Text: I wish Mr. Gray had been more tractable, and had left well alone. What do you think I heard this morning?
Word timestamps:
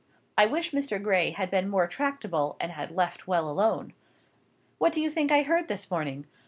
I 0.35 0.47
wish 0.47 0.71
Mr. 0.71 0.99
Gray 0.99 1.29
had 1.29 1.51
been 1.51 1.69
more 1.69 1.85
tractable, 1.85 2.57
and 2.59 2.71
had 2.71 2.91
left 2.91 3.27
well 3.27 3.47
alone. 3.47 3.93
What 4.79 4.93
do 4.93 4.99
you 4.99 5.11
think 5.11 5.31
I 5.31 5.43
heard 5.43 5.67
this 5.67 5.91
morning? 5.91 6.25